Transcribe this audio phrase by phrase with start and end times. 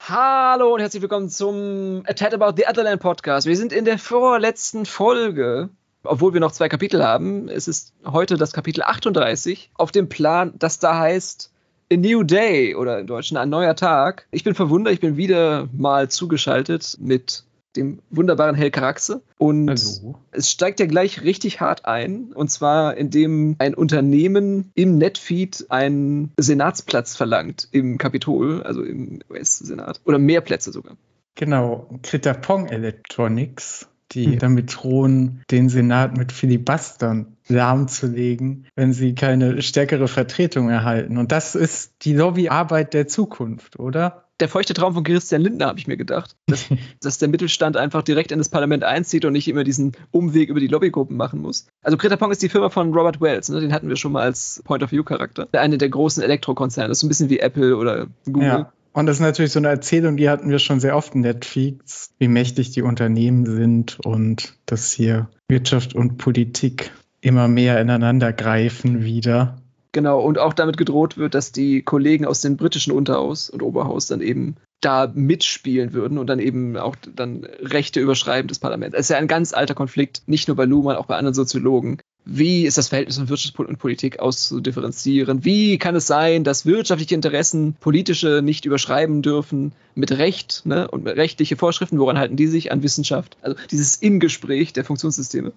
[0.00, 3.46] Hallo und herzlich willkommen zum A Tat About the Otherland Podcast.
[3.46, 5.68] Wir sind in der vorletzten Folge,
[6.04, 7.50] obwohl wir noch zwei Kapitel haben.
[7.50, 11.52] Es ist heute das Kapitel 38 auf dem Plan, das da heißt
[11.92, 14.26] A New Day oder im Deutschen ein neuer Tag.
[14.30, 17.44] Ich bin verwundert, ich bin wieder mal zugeschaltet mit
[17.76, 19.22] dem wunderbaren Raxe.
[19.38, 20.16] Und Hallo.
[20.32, 22.32] es steigt ja gleich richtig hart ein.
[22.34, 30.00] Und zwar, indem ein Unternehmen im Netfeed einen Senatsplatz verlangt im Kapitol, also im US-Senat.
[30.04, 30.96] Oder mehr Plätze sogar.
[31.34, 34.38] Genau, Kritapong Electronics, die Mhm.
[34.38, 41.18] damit drohen, den Senat mit Filibustern lahmzulegen, wenn sie keine stärkere Vertretung erhalten.
[41.18, 44.25] Und das ist die Lobbyarbeit der Zukunft, oder?
[44.40, 46.36] Der feuchte Traum von Christian Lindner, habe ich mir gedacht.
[46.46, 46.66] Dass,
[47.00, 50.60] dass der Mittelstand einfach direkt in das Parlament einzieht und nicht immer diesen Umweg über
[50.60, 51.66] die Lobbygruppen machen muss.
[51.82, 53.60] Also Greta Pong ist die Firma von Robert Wells, ne?
[53.60, 55.48] den hatten wir schon mal als Point-of-View-Charakter.
[55.52, 58.42] Eine der großen Elektrokonzerne, das ist so ein bisschen wie Apple oder Google.
[58.42, 58.72] Ja.
[58.96, 62.14] Und das ist natürlich so eine Erzählung, die hatten wir schon sehr oft in Netflix,
[62.18, 69.04] wie mächtig die Unternehmen sind und dass hier Wirtschaft und Politik immer mehr ineinander greifen
[69.04, 69.58] wieder.
[69.96, 74.06] Genau, und auch damit gedroht wird, dass die Kollegen aus dem britischen Unterhaus und Oberhaus
[74.06, 78.94] dann eben da mitspielen würden und dann eben auch dann Rechte überschreiben des Parlaments.
[78.94, 81.96] Es ist ja ein ganz alter Konflikt, nicht nur bei Luhmann, auch bei anderen Soziologen.
[82.26, 85.46] Wie ist das Verhältnis von Wirtschaft und Politik auszudifferenzieren?
[85.46, 90.88] Wie kann es sein, dass wirtschaftliche Interessen politische nicht überschreiben dürfen mit Recht ne?
[90.88, 91.98] und rechtliche Vorschriften?
[91.98, 92.70] Woran halten die sich?
[92.70, 93.38] An Wissenschaft?
[93.40, 95.54] Also dieses Ingespräch der Funktionssysteme.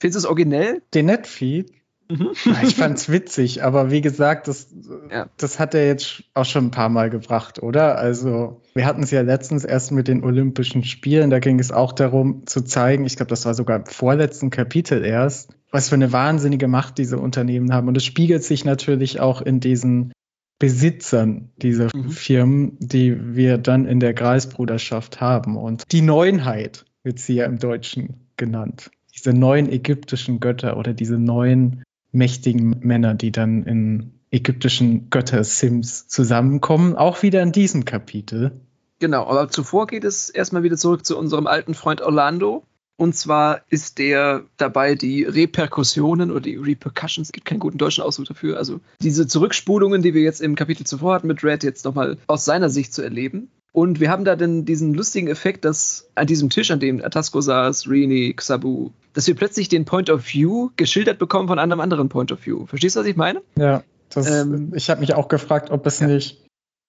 [0.00, 0.82] Findest du es originell?
[0.94, 1.72] Den Netfeed
[2.62, 4.68] ich fand's witzig, aber wie gesagt, das,
[5.10, 5.28] Ja.
[5.36, 7.98] das hat er jetzt auch schon ein paar Mal gebracht, oder?
[7.98, 11.92] Also, wir hatten es ja letztens erst mit den Olympischen Spielen, da ging es auch
[11.92, 16.12] darum zu zeigen, ich glaube, das war sogar im vorletzten Kapitel erst, was für eine
[16.12, 17.88] wahnsinnige Macht diese Unternehmen haben.
[17.88, 20.12] Und es spiegelt sich natürlich auch in diesen
[20.58, 22.10] Besitzern dieser Mhm.
[22.10, 25.56] Firmen, die wir dann in der Greisbruderschaft haben.
[25.56, 28.90] Und die Neuenheit wird sie ja im Deutschen genannt.
[29.14, 31.82] Diese neuen ägyptischen Götter oder diese neuen
[32.16, 38.52] mächtigen Männer, die dann in ägyptischen Götter-Sims zusammenkommen, auch wieder in diesem Kapitel.
[38.98, 42.64] Genau, aber zuvor geht es erstmal wieder zurück zu unserem alten Freund Orlando.
[42.98, 48.02] Und zwar ist der dabei, die Reperkussionen oder die Repercussions, es gibt keinen guten deutschen
[48.02, 51.84] Ausdruck dafür, also diese Zurückspulungen, die wir jetzt im Kapitel zuvor hatten mit Red, jetzt
[51.84, 53.50] nochmal aus seiner Sicht zu erleben.
[53.76, 57.42] Und wir haben da dann diesen lustigen Effekt, dass an diesem Tisch, an dem Atasco
[57.42, 62.08] saß, Rini, Xabu, dass wir plötzlich den Point of View geschildert bekommen von einem anderen
[62.08, 62.64] Point of View.
[62.64, 63.42] Verstehst du, was ich meine?
[63.58, 66.06] Ja, das, Ähm, ich habe mich auch gefragt, ob es ja.
[66.06, 66.42] nicht.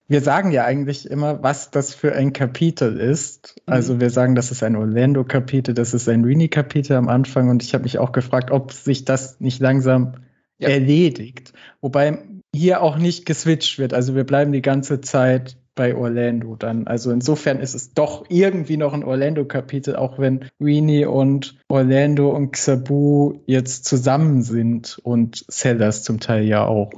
[0.07, 3.55] Wir sagen ja eigentlich immer, was das für ein Kapitel ist.
[3.67, 3.73] Mhm.
[3.73, 7.73] Also wir sagen, das ist ein Orlando-Kapitel, das ist ein Rini-Kapitel am Anfang und ich
[7.73, 10.13] habe mich auch gefragt, ob sich das nicht langsam
[10.57, 10.69] Ja.
[10.69, 11.51] erledigt.
[11.81, 12.19] Wobei
[12.55, 13.93] hier auch nicht geswitcht wird.
[13.93, 16.87] Also wir bleiben die ganze Zeit bei Orlando dann.
[16.87, 22.51] Also insofern ist es doch irgendwie noch ein Orlando-Kapitel, auch wenn Rini und Orlando und
[22.51, 26.91] Xabu jetzt zusammen sind und Sellers zum Teil ja auch.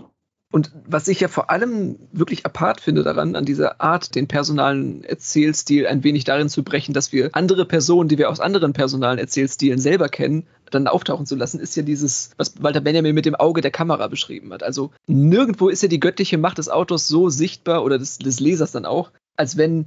[0.51, 5.03] Und was ich ja vor allem wirklich apart finde daran, an dieser Art, den personalen
[5.03, 9.19] Erzählstil ein wenig darin zu brechen, dass wir andere Personen, die wir aus anderen personalen
[9.19, 13.35] Erzählstilen selber kennen, dann auftauchen zu lassen, ist ja dieses, was Walter Benjamin mit dem
[13.35, 14.63] Auge der Kamera beschrieben hat.
[14.63, 18.71] Also nirgendwo ist ja die göttliche Macht des Autors so sichtbar oder des, des Lesers
[18.71, 19.85] dann auch, als wenn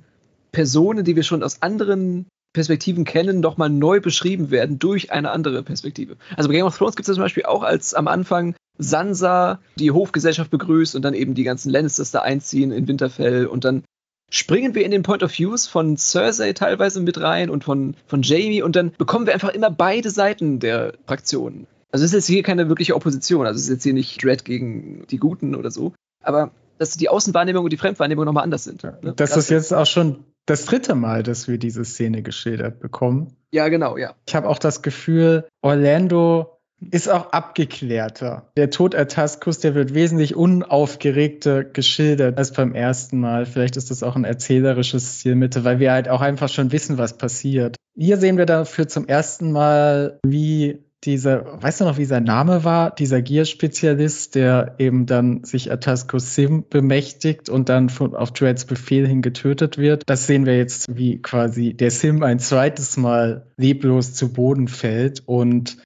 [0.53, 5.63] Personen, die wir schon aus anderen Perspektiven kennen, nochmal neu beschrieben werden durch eine andere
[5.63, 6.17] Perspektive.
[6.37, 9.91] Also bei Game of Thrones gibt es zum Beispiel auch als am Anfang Sansa die
[9.91, 13.85] Hofgesellschaft begrüßt und dann eben die ganzen Lannisters da einziehen in Winterfell und dann
[14.33, 18.23] springen wir in den Point of Views von Cersei teilweise mit rein und von, von
[18.23, 21.67] Jamie und dann bekommen wir einfach immer beide Seiten der Fraktionen.
[21.91, 24.45] Also es ist jetzt hier keine wirkliche Opposition, also es ist jetzt hier nicht Dread
[24.47, 25.93] gegen die Guten oder so,
[26.23, 28.83] aber dass die Außenwahrnehmung und die Fremdwahrnehmung nochmal anders sind.
[28.83, 28.99] ne?
[29.15, 33.37] Das Gerade- ist jetzt auch schon das dritte Mal, dass wir diese Szene geschildert bekommen.
[33.53, 34.15] Ja, genau, ja.
[34.27, 36.59] Ich habe auch das Gefühl, Orlando
[36.91, 38.51] ist auch abgeklärter.
[38.57, 43.47] Der Tod Ataskus, der wird wesentlich unaufgeregter geschildert als beim ersten Mal.
[43.47, 47.17] Vielleicht ist das auch ein erzählerisches Stilmittel, weil wir halt auch einfach schon wissen, was
[47.17, 47.77] passiert.
[47.97, 52.65] Hier sehen wir dafür zum ersten Mal, wie dieser, weißt du noch, wie sein Name
[52.65, 52.95] war?
[52.95, 59.07] Dieser Gear-Spezialist, der eben dann sich Ataskus Sim bemächtigt und dann von, auf Dreads Befehl
[59.07, 60.05] hin getötet wird.
[60.07, 65.23] Das sehen wir jetzt, wie quasi der Sim ein zweites Mal leblos zu Boden fällt
[65.27, 65.79] und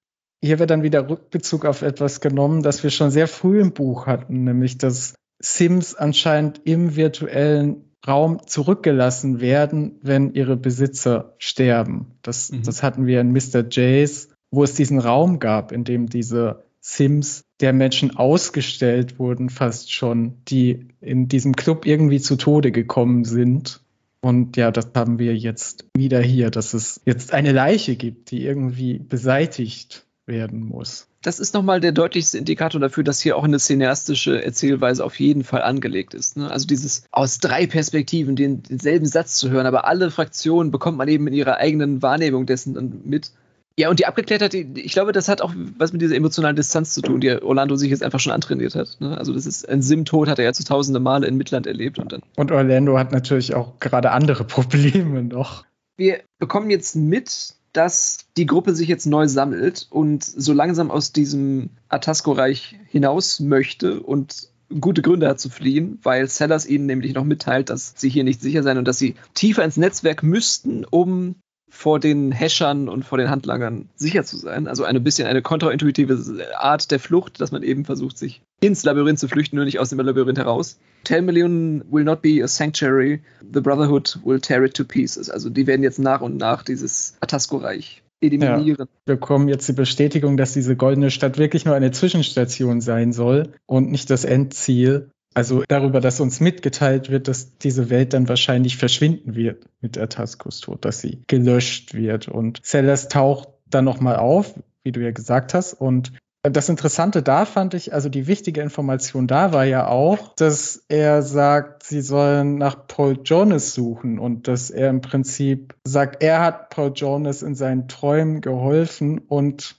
[0.46, 4.06] hier wird dann wieder Rückbezug auf etwas genommen, das wir schon sehr früh im Buch
[4.06, 12.12] hatten, nämlich dass Sims anscheinend im virtuellen Raum zurückgelassen werden, wenn ihre Besitzer sterben.
[12.22, 12.62] Das, Mhm.
[12.62, 13.64] das hatten wir in Mr.
[13.68, 19.92] Jays, wo es diesen Raum gab, in dem diese Sims der Menschen ausgestellt wurden, fast
[19.92, 23.80] schon, die in diesem Club irgendwie zu Tode gekommen sind.
[24.20, 28.44] Und ja, das haben wir jetzt wieder hier, dass es jetzt eine Leiche gibt, die
[28.44, 31.06] irgendwie beseitigt werden muss.
[31.22, 35.44] Das ist nochmal der deutlichste Indikator dafür, dass hier auch eine cineastische Erzählweise auf jeden
[35.44, 36.36] Fall angelegt ist.
[36.36, 36.50] Ne?
[36.50, 41.08] Also dieses aus drei Perspektiven den, denselben Satz zu hören, aber alle Fraktionen bekommt man
[41.08, 43.32] eben in ihrer eigenen Wahrnehmung dessen dann mit.
[43.78, 47.02] Ja, und die Abgeklärtheit, ich glaube, das hat auch was mit dieser emotionalen Distanz zu
[47.02, 48.96] tun, die Orlando sich jetzt einfach schon antrainiert hat.
[49.00, 49.18] Ne?
[49.18, 51.98] Also das ist ein Sim-Tod, hat er ja zu tausende Male in Midland erlebt.
[51.98, 55.64] Und, dann und Orlando hat natürlich auch gerade andere Probleme noch.
[55.98, 61.12] Wir bekommen jetzt mit, dass die Gruppe sich jetzt neu sammelt und so langsam aus
[61.12, 64.48] diesem Atasco-Reich hinaus möchte und
[64.80, 68.40] gute Gründe hat zu fliehen, weil Sellers ihnen nämlich noch mitteilt, dass sie hier nicht
[68.40, 71.36] sicher sein und dass sie tiefer ins Netzwerk müssten, um
[71.68, 74.66] vor den Häschern und vor den Handlangern sicher zu sein.
[74.68, 76.18] Also ein bisschen eine kontraintuitive
[76.58, 79.90] Art der Flucht, dass man eben versucht, sich ins Labyrinth zu flüchten, nur nicht aus
[79.90, 80.78] dem Labyrinth heraus.
[81.04, 83.20] 10 Million will not be a sanctuary.
[83.52, 85.28] The Brotherhood will tear it to pieces.
[85.30, 88.66] Also die werden jetzt nach und nach dieses Atasco-Reich eliminieren.
[88.78, 93.12] Ja, wir bekommen jetzt die Bestätigung, dass diese goldene Stadt wirklich nur eine Zwischenstation sein
[93.12, 95.10] soll und nicht das Endziel.
[95.36, 100.60] Also darüber, dass uns mitgeteilt wird, dass diese Welt dann wahrscheinlich verschwinden wird mit Atascos
[100.60, 102.26] Tod, dass sie gelöscht wird.
[102.26, 105.74] Und Sellers taucht dann nochmal auf, wie du ja gesagt hast.
[105.74, 110.86] Und das Interessante da fand ich, also die wichtige Information da war ja auch, dass
[110.88, 116.40] er sagt, sie sollen nach Paul Jonas suchen und dass er im Prinzip sagt, er
[116.40, 119.76] hat Paul Jonas in seinen Träumen geholfen und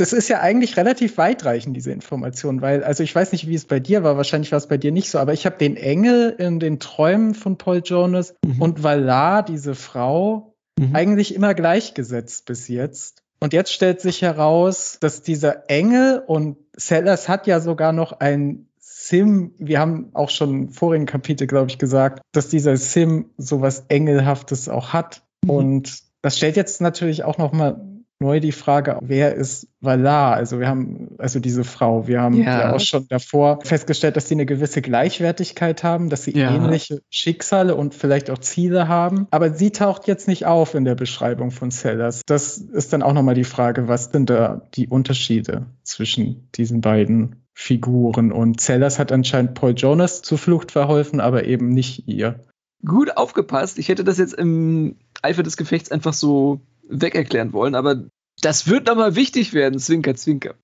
[0.00, 3.64] das ist ja eigentlich relativ weitreichend, diese Information, weil, also ich weiß nicht, wie es
[3.64, 6.30] bei dir war, wahrscheinlich war es bei dir nicht so, aber ich habe den Engel
[6.38, 8.62] in den Träumen von Paul Jonas mhm.
[8.62, 10.94] und Valar, diese Frau, mhm.
[10.94, 13.22] eigentlich immer gleichgesetzt bis jetzt.
[13.40, 18.68] Und jetzt stellt sich heraus, dass dieser Engel und Sellers hat ja sogar noch ein
[18.78, 23.84] Sim, wir haben auch schon im vorigen Kapitel, glaube ich, gesagt, dass dieser Sim sowas
[23.88, 25.22] Engelhaftes auch hat.
[25.44, 25.50] Mhm.
[25.50, 27.80] Und das stellt jetzt natürlich auch noch mal
[28.20, 30.34] neu die Frage, wer ist Valar?
[30.34, 32.60] Also wir haben, also diese Frau, wir haben ja.
[32.60, 36.54] ja, auch schon davor festgestellt, dass sie eine gewisse Gleichwertigkeit haben, dass sie ja.
[36.54, 39.28] ähnliche Schicksale und vielleicht auch Ziele haben.
[39.30, 42.22] Aber sie taucht jetzt nicht auf in der Beschreibung von Sellers.
[42.26, 47.44] Das ist dann auch nochmal die Frage, was sind da die Unterschiede zwischen diesen beiden
[47.54, 48.32] Figuren?
[48.32, 52.40] Und Sellers hat anscheinend Paul Jonas zur Flucht verholfen, aber eben nicht ihr.
[52.84, 53.78] Gut aufgepasst.
[53.78, 58.04] Ich hätte das jetzt im Eifer des Gefechts einfach so wegerklären wollen, aber
[58.40, 60.54] das wird nochmal wichtig werden, Zwinker, Zwinker.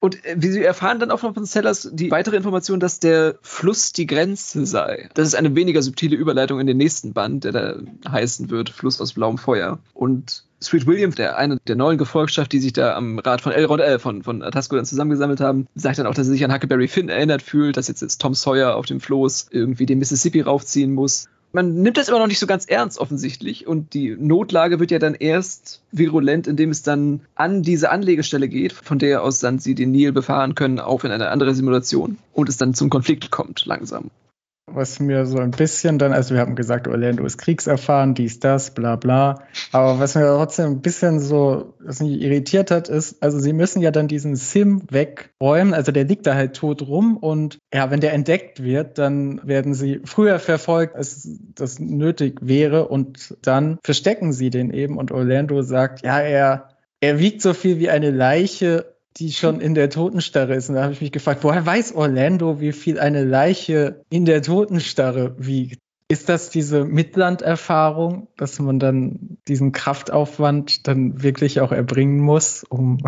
[0.00, 3.92] Und äh, wie Sie erfahren dann auch von Sellers die weitere Information, dass der Fluss
[3.92, 5.10] die Grenze sei.
[5.14, 7.74] Das ist eine weniger subtile Überleitung in den nächsten Band, der da
[8.10, 9.78] heißen wird, Fluss aus blauem Feuer.
[9.92, 13.82] Und Sweet William, der eine der neuen Gefolgschaft, die sich da am Rat von Elrond,
[13.82, 16.88] äh, von, von Atasco dann zusammengesammelt haben, sagt dann auch, dass er sich an Huckleberry
[16.88, 20.92] Finn erinnert fühlt, dass jetzt, jetzt Tom Sawyer auf dem Floß irgendwie den Mississippi raufziehen
[20.92, 23.66] muss man nimmt das immer noch nicht so ganz ernst offensichtlich.
[23.66, 28.72] Und die Notlage wird ja dann erst virulent, indem es dann an diese Anlegestelle geht,
[28.72, 32.48] von der aus dann sie den Nil befahren können, auf in eine andere Simulation und
[32.48, 34.10] es dann zum Konflikt kommt langsam
[34.74, 38.72] was mir so ein bisschen dann, also wir haben gesagt, Orlando ist kriegserfahren, dies, das,
[38.72, 39.42] bla bla.
[39.72, 43.80] Aber was mir trotzdem ein bisschen so, was mich irritiert hat, ist, also sie müssen
[43.82, 48.00] ja dann diesen Sim wegräumen, also der liegt da halt tot rum und ja, wenn
[48.00, 54.32] der entdeckt wird, dann werden sie früher verfolgt, als das nötig wäre und dann verstecken
[54.32, 56.68] sie den eben und Orlando sagt, ja, er,
[57.00, 58.86] er wiegt so viel wie eine Leiche
[59.16, 60.68] die schon in der Totenstarre ist.
[60.68, 64.42] Und da habe ich mich gefragt, woher weiß Orlando, wie viel eine Leiche in der
[64.42, 65.78] Totenstarre wiegt?
[66.08, 72.98] Ist das diese Midland-Erfahrung, dass man dann diesen Kraftaufwand dann wirklich auch erbringen muss, um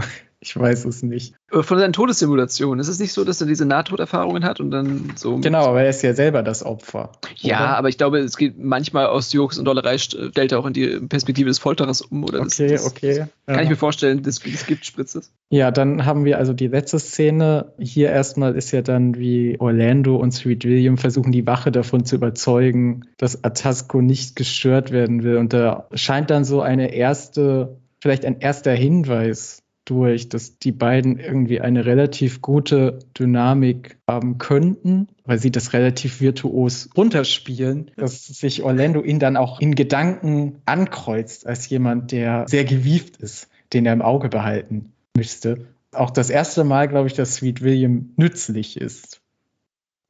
[0.42, 1.34] ich weiß es nicht.
[1.52, 2.80] Äh, von seinen Todessimulationen.
[2.80, 5.38] Ist es nicht so, dass er diese Nahtoderfahrungen hat und dann so.
[5.38, 7.12] Genau, aber er ist ja selber das Opfer.
[7.36, 7.76] Ja, oder?
[7.76, 10.98] aber ich glaube, es geht manchmal aus Jokes und Dollerei stellt er auch in die
[11.08, 12.24] Perspektive des Folterers um.
[12.24, 13.26] Oder okay, das, okay.
[13.46, 13.62] Kann ja.
[13.62, 15.32] ich mir vorstellen, das, das gibt Spritzes.
[15.48, 17.72] Ja, dann haben wir also die letzte Szene.
[17.78, 22.16] Hier erstmal ist ja dann, wie Orlando und Sweet William versuchen, die Wache davon zu
[22.16, 25.36] überzeugen, dass Atasco nicht gestört werden will.
[25.36, 29.61] Und da scheint dann so eine erste, vielleicht ein erster Hinweis
[29.92, 36.20] durch, dass die beiden irgendwie eine relativ gute Dynamik haben könnten, weil sie das relativ
[36.20, 42.64] virtuos runterspielen, dass sich Orlando ihn dann auch in Gedanken ankreuzt als jemand, der sehr
[42.64, 45.66] gewieft ist, den er im Auge behalten müsste.
[45.92, 49.20] Auch das erste Mal, glaube ich, dass Sweet William nützlich ist.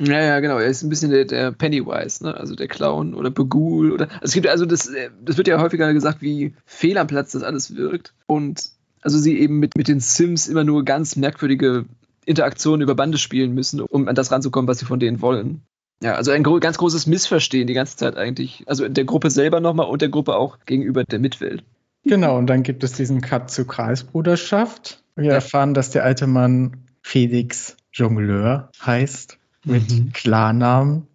[0.01, 0.59] Ja, ja, genau.
[0.59, 2.35] Er ist ein bisschen der, der Pennywise, ne?
[2.35, 4.09] Also der Clown oder Begul oder.
[4.15, 4.91] Also es gibt also das,
[5.25, 8.15] das wird ja häufiger gesagt, wie fehl am Platz das alles wirkt.
[8.27, 8.71] Und
[9.03, 11.85] also sie eben mit, mit den Sims immer nur ganz merkwürdige
[12.25, 15.63] Interaktionen über Bande spielen müssen, um an das ranzukommen, was sie von denen wollen.
[16.03, 18.65] Ja, also ein gro ganz großes Missverstehen die ganze Zeit eigentlich.
[18.67, 21.65] Also der Gruppe selber nochmal und der Gruppe auch gegenüber der Mitwelt.
[22.05, 25.03] Genau, und dann gibt es diesen Cut zur Kreisbruderschaft.
[25.15, 25.35] Wir ja.
[25.35, 30.13] erfahren, dass der alte Mann Felix Jongleur heißt, mit mhm.
[30.13, 31.07] Klarnamen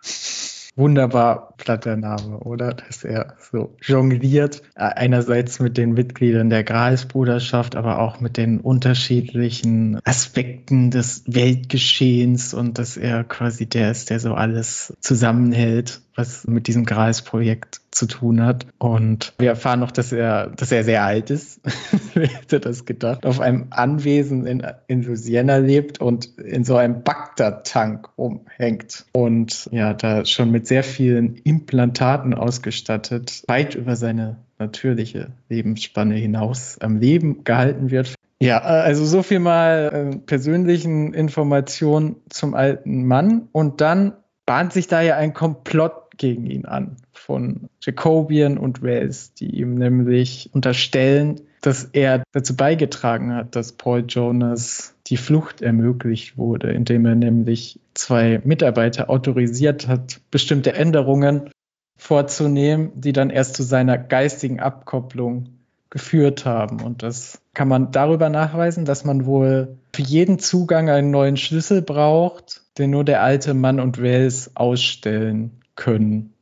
[0.78, 2.74] wunderbar platter Name, oder?
[2.74, 4.62] Dass er so jongliert.
[4.76, 12.78] Einerseits mit den Mitgliedern der Gralsbruderschaft, aber auch mit den unterschiedlichen Aspekten des Weltgeschehens und
[12.78, 18.44] dass er quasi der ist, der so alles zusammenhält, was mit diesem Gralsprojekt zu tun
[18.44, 18.66] hat.
[18.80, 21.62] Und wir erfahren noch, dass er, dass er sehr alt ist.
[22.14, 23.26] Wer hätte das gedacht?
[23.26, 29.06] Auf einem Anwesen in, in Louisiana lebt und in so einem Bagdad-Tank umhängt.
[29.14, 36.78] Und ja, da schon mit sehr vielen Implantaten ausgestattet, weit über seine natürliche Lebensspanne hinaus
[36.80, 38.16] am Leben gehalten wird.
[38.42, 43.48] Ja, also so viel mal äh, persönlichen Informationen zum alten Mann.
[43.54, 44.14] Und dann
[44.46, 49.76] bahnt sich da ja ein Komplott gegen ihn an von Jacobian und Wells, die ihm
[49.76, 57.06] nämlich unterstellen, dass er dazu beigetragen hat, dass Paul Jonas die Flucht ermöglicht wurde, indem
[57.06, 61.50] er nämlich zwei Mitarbeiter autorisiert hat, bestimmte Änderungen
[61.98, 65.50] vorzunehmen, die dann erst zu seiner geistigen Abkopplung
[65.90, 66.82] geführt haben.
[66.82, 71.82] Und das kann man darüber nachweisen, dass man wohl für jeden Zugang einen neuen Schlüssel
[71.82, 76.34] braucht, den nur der alte Mann und Wells ausstellen können.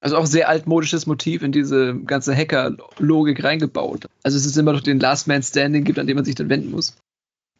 [0.00, 4.06] Also auch sehr altmodisches Motiv in diese ganze Hacker-Logik reingebaut.
[4.22, 6.50] Also es ist immer noch den Last Man Standing gibt, an dem man sich dann
[6.50, 6.96] wenden muss.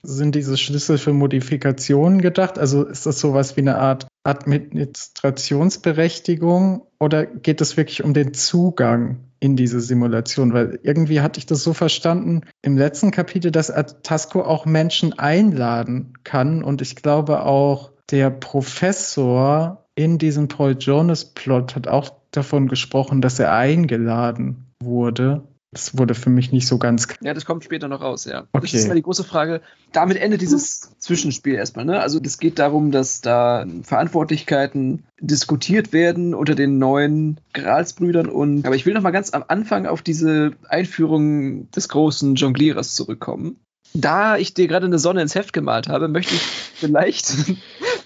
[0.03, 2.59] Sind diese Schlüssel für Modifikationen gedacht?
[2.59, 9.21] Also ist das sowas wie eine Art Administrationsberechtigung oder geht es wirklich um den Zugang
[9.41, 10.53] in diese Simulation?
[10.53, 16.13] Weil irgendwie hatte ich das so verstanden im letzten Kapitel, dass Atasco auch Menschen einladen
[16.25, 22.69] kann und ich glaube auch der Professor in diesem Paul Jonas Plot hat auch davon
[22.69, 25.43] gesprochen, dass er eingeladen wurde.
[25.73, 27.19] Das wurde für mich nicht so ganz klar.
[27.21, 28.47] Ja, das kommt später noch raus, ja.
[28.53, 28.63] Okay.
[28.63, 29.61] Das ist mal die große Frage.
[29.93, 31.85] Damit endet dieses Zwischenspiel erstmal.
[31.85, 32.01] Ne?
[32.01, 38.77] Also es geht darum, dass da Verantwortlichkeiten diskutiert werden unter den neuen Gralsbrüdern und aber
[38.77, 43.57] ich will noch mal ganz am Anfang auf diese Einführung des großen Jonglierers zurückkommen.
[43.95, 47.35] Da ich dir gerade eine Sonne ins Heft gemalt habe, möchte ich vielleicht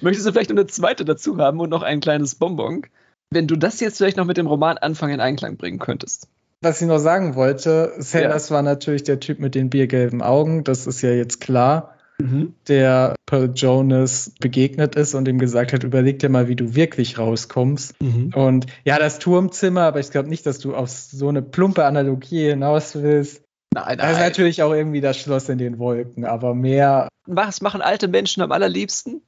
[0.00, 2.84] möchtest du vielleicht eine zweite dazu haben und noch ein kleines Bonbon
[3.30, 6.28] wenn du das jetzt vielleicht noch mit dem Roman Anfang in Einklang bringen könntest.
[6.60, 8.56] Was ich noch sagen wollte, Sellers ja.
[8.56, 12.54] war natürlich der Typ mit den biergelben Augen, das ist ja jetzt klar, mhm.
[12.66, 17.18] der Pearl Jonas begegnet ist und ihm gesagt hat, überleg dir mal, wie du wirklich
[17.18, 17.94] rauskommst.
[18.02, 18.32] Mhm.
[18.34, 22.48] Und ja, das Turmzimmer, aber ich glaube nicht, dass du auf so eine plumpe Analogie
[22.48, 23.42] hinaus willst.
[23.72, 23.98] Nein, nein.
[23.98, 27.08] Das ist natürlich auch irgendwie das Schloss in den Wolken, aber mehr.
[27.26, 29.22] Was machen alte Menschen am allerliebsten?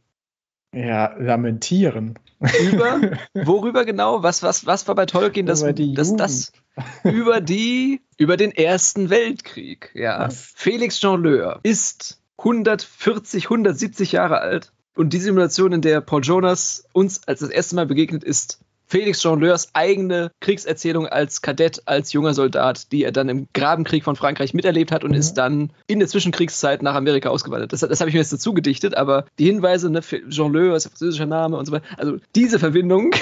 [0.72, 2.18] Ja, lamentieren.
[2.40, 3.00] Über?
[3.34, 4.22] Worüber genau?
[4.22, 6.52] Was, was, was war bei Tolkien das, über die das, das,
[7.04, 10.20] über die, über den Ersten Weltkrieg, ja.
[10.20, 10.52] Was?
[10.54, 16.84] Felix Jean Leur ist 140, 170 Jahre alt und die Simulation, in der Paul Jonas
[16.92, 18.60] uns als das erste Mal begegnet, ist
[18.90, 24.16] Felix Jongleurs eigene Kriegserzählung als Kadett, als junger Soldat, die er dann im Grabenkrieg von
[24.16, 25.16] Frankreich miterlebt hat und mhm.
[25.16, 27.72] ist dann in der Zwischenkriegszeit nach Amerika ausgewandert.
[27.72, 30.90] Das, das habe ich mir jetzt dazu gedichtet, aber die Hinweise, ne, Jongleur ist ein
[30.90, 33.14] französischer Name und so weiter, also diese Verbindung.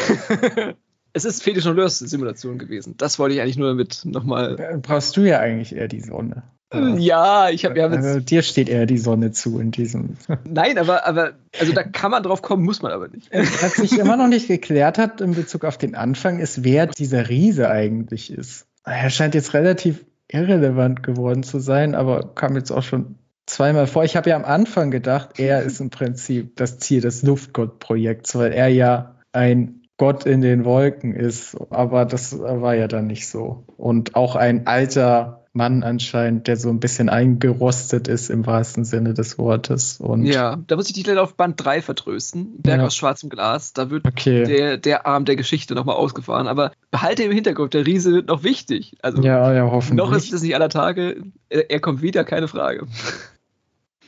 [1.12, 2.94] es ist Felix Jongleurs Simulation gewesen.
[2.96, 4.80] Das wollte ich eigentlich nur damit nochmal.
[4.80, 6.44] Brauchst du ja eigentlich eher die Sonne.
[6.72, 10.16] Ja, ich habe ja also, dir steht eher die Sonne zu in diesem.
[10.44, 13.30] Nein, aber aber also da kann man drauf kommen, muss man aber nicht.
[13.32, 17.30] Was sich immer noch nicht geklärt hat in Bezug auf den Anfang, ist, wer dieser
[17.30, 18.66] Riese eigentlich ist.
[18.84, 24.04] Er scheint jetzt relativ irrelevant geworden zu sein, aber kam jetzt auch schon zweimal vor.
[24.04, 28.52] Ich habe ja am Anfang gedacht, er ist im Prinzip das Ziel des Luftgott-Projekts, weil
[28.52, 33.64] er ja ein Gott in den Wolken ist, aber das war ja dann nicht so.
[33.76, 39.14] Und auch ein alter Mann anscheinend, der so ein bisschen eingerostet ist im wahrsten Sinne
[39.14, 39.98] des Wortes.
[40.00, 42.60] Und ja, da muss ich dich leider auf Band 3 vertrösten.
[42.62, 42.86] Berg ja.
[42.86, 43.72] aus schwarzem Glas.
[43.72, 44.44] Da wird okay.
[44.44, 46.46] der, der Arm der Geschichte nochmal ausgefahren.
[46.46, 48.96] Aber behalte im Hinterkopf, der Riese wird noch wichtig.
[49.02, 49.96] Also ja, ja, hoffentlich.
[49.96, 51.22] Noch ist es nicht aller Tage.
[51.48, 52.86] Er, er kommt wieder, keine Frage.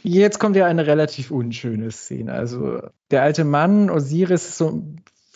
[0.02, 2.32] Jetzt kommt ja eine relativ unschöne Szene.
[2.32, 2.80] Also
[3.10, 4.82] der alte Mann, Osiris, ist so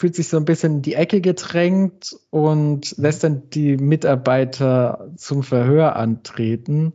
[0.05, 5.43] fühlt sich so ein bisschen in die Ecke gedrängt und lässt dann die Mitarbeiter zum
[5.43, 6.93] Verhör antreten,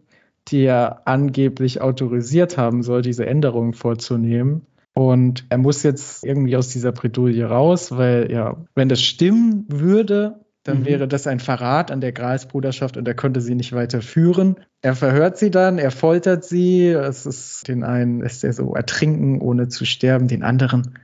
[0.49, 4.61] die er angeblich autorisiert haben soll, diese Änderungen vorzunehmen.
[4.93, 10.41] Und er muss jetzt irgendwie aus dieser Bredouille raus, weil ja, wenn das stimmen würde,
[10.61, 10.85] dann mhm.
[10.85, 14.57] wäre das ein Verrat an der Gralsbruderschaft und er könnte sie nicht weiter führen.
[14.83, 16.89] Er verhört sie dann, er foltert sie.
[16.89, 20.99] Es ist den einen lässt er so ertrinken, ohne zu sterben, den anderen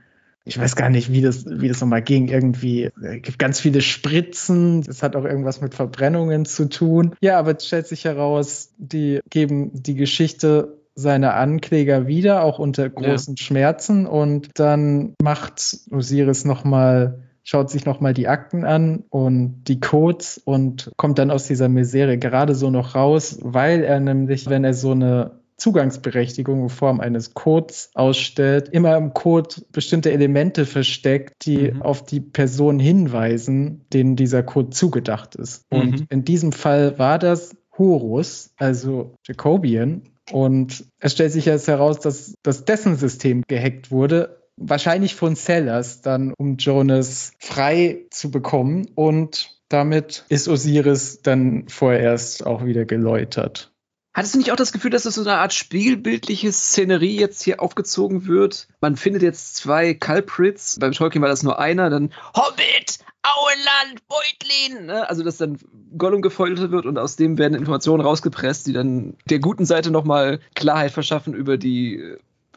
[0.46, 2.28] ich weiß gar nicht, wie das, wie das nochmal ging.
[2.28, 4.82] Irgendwie, es gibt ganz viele Spritzen.
[4.82, 7.16] Das hat auch irgendwas mit Verbrennungen zu tun.
[7.20, 12.88] Ja, aber es stellt sich heraus, die geben die Geschichte seiner Ankläger wieder, auch unter
[12.88, 13.42] großen ja.
[13.42, 14.06] Schmerzen.
[14.06, 20.90] Und dann macht Osiris nochmal schaut sich nochmal die Akten an und die Codes und
[20.96, 24.90] kommt dann aus dieser Misere gerade so noch raus, weil er nämlich, wenn er so
[24.90, 31.82] eine Zugangsberechtigung in Form eines Codes ausstellt, immer im Code bestimmte Elemente versteckt, die mhm.
[31.82, 35.70] auf die Person hinweisen, denen dieser Code zugedacht ist.
[35.72, 35.78] Mhm.
[35.78, 40.02] Und in diesem Fall war das Horus, also Jacobian.
[40.32, 46.00] Und es stellt sich jetzt heraus, dass, dass dessen System gehackt wurde, wahrscheinlich von Sellers,
[46.00, 48.88] dann um Jonas frei zu bekommen.
[48.94, 53.72] Und damit ist Osiris dann vorerst auch wieder geläutert.
[54.16, 57.60] Hattest du nicht auch das Gefühl, dass es so eine Art spiegelbildliche Szenerie jetzt hier
[57.60, 58.66] aufgezogen wird?
[58.80, 60.78] Man findet jetzt zwei Culprits.
[60.80, 61.90] Beim Tolkien war das nur einer.
[61.90, 64.86] Dann Hobbit, Auenland, Beutlin.
[64.86, 65.06] Ne?
[65.06, 65.58] Also, dass dann
[65.98, 70.40] Gollum gefoltert wird und aus dem werden Informationen rausgepresst, die dann der guten Seite nochmal
[70.54, 72.16] Klarheit verschaffen über die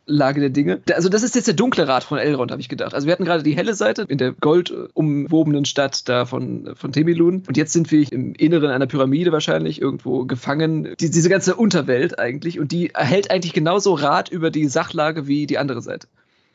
[0.10, 0.82] Lage der Dinge.
[0.94, 2.94] Also das ist jetzt der dunkle Rat von Elrond, habe ich gedacht.
[2.94, 7.44] Also wir hatten gerade die helle Seite in der goldumwobenen Stadt da von, von Temilun
[7.48, 10.96] und jetzt sind wir im Inneren einer Pyramide wahrscheinlich irgendwo gefangen.
[11.00, 15.46] Die, diese ganze Unterwelt eigentlich und die erhält eigentlich genauso Rat über die Sachlage wie
[15.46, 16.08] die andere Seite.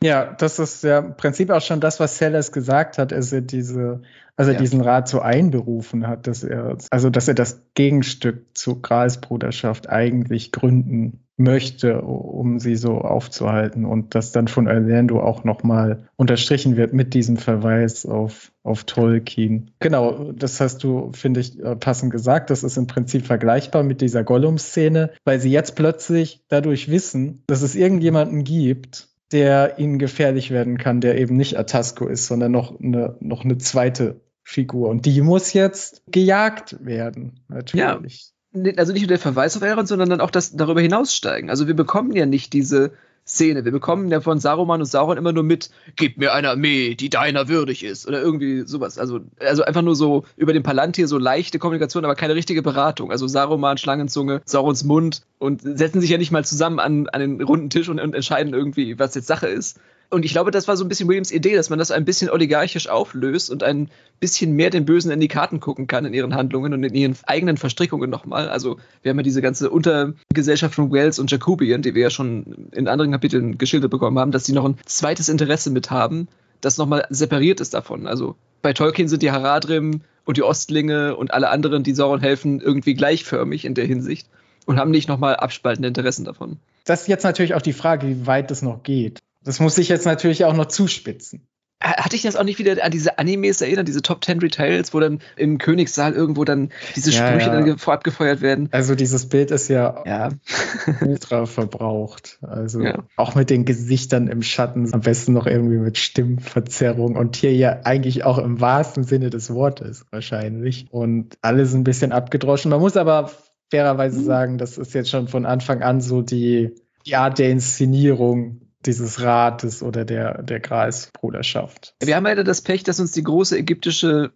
[0.03, 3.41] Ja, das ist ja im Prinzip auch schon das, was Sellers gesagt hat, als er
[3.41, 4.01] diese,
[4.35, 4.57] also ja.
[4.57, 10.51] diesen Rat so einberufen hat, dass er, also dass er das Gegenstück zur Gralsbruderschaft eigentlich
[10.51, 16.93] gründen möchte, um sie so aufzuhalten und das dann von Orlando auch nochmal unterstrichen wird
[16.93, 19.71] mit diesem Verweis auf, auf Tolkien.
[19.79, 22.51] Genau, das hast du, finde ich, äh, passend gesagt.
[22.51, 27.61] Das ist im Prinzip vergleichbar mit dieser Gollum-Szene, weil sie jetzt plötzlich dadurch wissen, dass
[27.61, 32.79] es irgendjemanden gibt, der ihnen gefährlich werden kann, der eben nicht Atasco ist, sondern noch
[32.79, 34.89] eine, noch eine zweite Figur.
[34.89, 38.31] Und die muss jetzt gejagt werden, natürlich.
[38.53, 41.49] Ja, also nicht nur der Verweis auf Elrond, sondern dann auch das darüber hinaussteigen.
[41.49, 42.93] Also wir bekommen ja nicht diese
[43.27, 43.65] Szene.
[43.65, 47.09] Wir bekommen ja von Saruman und Sauron immer nur mit, gib mir eine Armee, die
[47.09, 48.07] deiner würdig ist.
[48.07, 48.99] Oder irgendwie sowas.
[48.99, 53.11] Also, also einfach nur so über den Palantir so leichte Kommunikation, aber keine richtige Beratung.
[53.11, 57.41] Also Saruman, Schlangenzunge, Saurons Mund und setzen sich ja nicht mal zusammen an, an den
[57.41, 60.77] runden Tisch und, und entscheiden irgendwie, was jetzt Sache ist, und ich glaube, das war
[60.77, 63.89] so ein bisschen Williams Idee, dass man das ein bisschen oligarchisch auflöst und ein
[64.19, 67.17] bisschen mehr den Bösen in die Karten gucken kann in ihren Handlungen und in ihren
[67.25, 68.49] eigenen Verstrickungen nochmal.
[68.49, 72.69] Also wir haben ja diese ganze Untergesellschaft von Wells und Jacobian, die wir ja schon
[72.71, 76.27] in anderen Kapiteln geschildert bekommen haben, dass die noch ein zweites Interesse mit haben,
[76.61, 78.07] das nochmal separiert ist davon.
[78.07, 82.61] Also bei Tolkien sind die Haradrim und die Ostlinge und alle anderen, die Sauron helfen,
[82.61, 84.27] irgendwie gleichförmig in der Hinsicht
[84.65, 86.57] und haben nicht nochmal abspaltende Interessen davon.
[86.85, 89.19] Das ist jetzt natürlich auch die Frage, wie weit es noch geht.
[89.45, 91.47] Das muss ich jetzt natürlich auch noch zuspitzen.
[91.81, 94.99] Hatte ich das auch nicht wieder an diese Animes erinnert, diese Top 10 Retails, wo
[95.01, 97.61] dann im Königssaal irgendwo dann diese ja, Sprüche ja.
[97.61, 98.69] dann vorab gefeuert werden?
[98.71, 100.29] Also dieses Bild ist ja, ja.
[101.01, 102.39] ultra verbraucht.
[102.41, 102.81] Also
[103.17, 107.81] auch mit den Gesichtern im Schatten, am besten noch irgendwie mit Stimmverzerrung und hier ja
[107.83, 110.87] eigentlich auch im wahrsten Sinne des Wortes wahrscheinlich.
[110.89, 112.71] Und alles ein bisschen abgedroschen.
[112.71, 113.31] Man muss aber
[113.69, 114.25] fairerweise mhm.
[114.25, 116.73] sagen, das ist jetzt schon von Anfang an so die,
[117.05, 121.95] die Art der Inszenierung, dieses Rates oder der, der Kreisbruderschaft.
[122.01, 124.31] Wir haben leider das Pech, dass uns die große ägyptische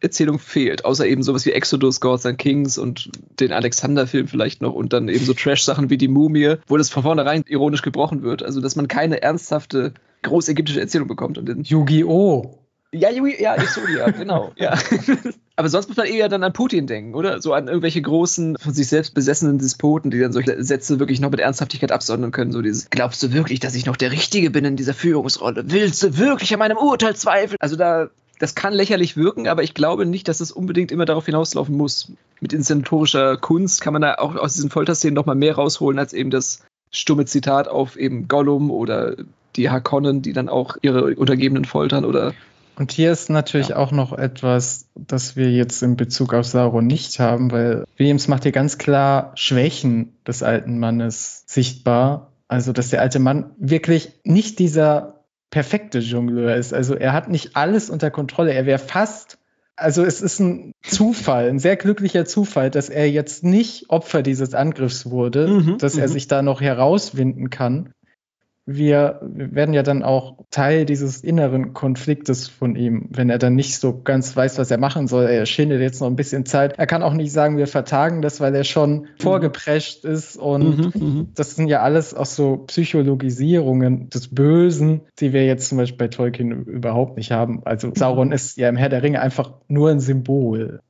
[0.00, 4.74] Erzählung fehlt, außer eben sowas wie Exodus, Gods and Kings und den Alexander-Film vielleicht noch
[4.74, 8.42] und dann eben so Trash-Sachen wie die Mumie, wo das von vornherein ironisch gebrochen wird.
[8.42, 11.40] Also, dass man keine ernsthafte großägyptische Erzählung bekommt.
[11.64, 12.58] Yu-Gi-Oh!
[12.92, 14.52] Ja, ja, Exodia, genau.
[14.56, 14.78] Ja.
[15.56, 17.40] Aber sonst muss man eher dann an Putin denken, oder?
[17.40, 21.30] So an irgendwelche großen, von sich selbst besessenen Despoten, die dann solche Sätze wirklich noch
[21.30, 22.50] mit Ernsthaftigkeit absondern können.
[22.50, 25.64] So dieses, glaubst du wirklich, dass ich noch der Richtige bin in dieser Führungsrolle?
[25.68, 27.56] Willst du wirklich an meinem Urteil zweifeln?
[27.60, 28.08] Also da,
[28.40, 32.10] das kann lächerlich wirken, aber ich glaube nicht, dass es unbedingt immer darauf hinauslaufen muss.
[32.40, 36.12] Mit inszenatorischer Kunst kann man da auch aus diesen Folterszenen noch mal mehr rausholen, als
[36.12, 39.14] eben das stumme Zitat auf eben Gollum oder
[39.54, 42.34] die Harkonnen, die dann auch ihre Untergebenen foltern oder
[42.76, 43.76] und hier ist natürlich ja.
[43.76, 48.42] auch noch etwas, das wir jetzt in Bezug auf Sauron nicht haben, weil Williams macht
[48.42, 52.32] hier ganz klar Schwächen des alten Mannes sichtbar.
[52.48, 56.74] Also, dass der alte Mann wirklich nicht dieser perfekte Jongleur ist.
[56.74, 58.52] Also, er hat nicht alles unter Kontrolle.
[58.52, 59.38] Er wäre fast
[59.76, 64.54] also es ist ein Zufall, ein sehr glücklicher Zufall, dass er jetzt nicht Opfer dieses
[64.54, 66.12] Angriffs wurde, mhm, dass er mhm.
[66.12, 67.92] sich da noch herauswinden kann.
[68.66, 73.78] Wir werden ja dann auch Teil dieses inneren Konfliktes von ihm, wenn er dann nicht
[73.78, 75.26] so ganz weiß, was er machen soll.
[75.26, 76.78] Er schindet jetzt noch ein bisschen Zeit.
[76.78, 79.06] Er kann auch nicht sagen, wir vertagen das, weil er schon mhm.
[79.18, 80.36] vorgeprescht ist.
[80.36, 85.68] Und mhm, mhm, das sind ja alles auch so Psychologisierungen des Bösen, die wir jetzt
[85.68, 87.62] zum Beispiel bei Tolkien überhaupt nicht haben.
[87.66, 90.80] Also Sauron ist ja im Herr der Ringe einfach nur ein Symbol.